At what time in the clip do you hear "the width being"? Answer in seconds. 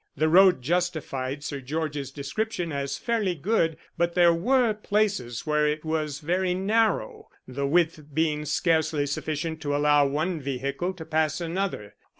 7.47-8.45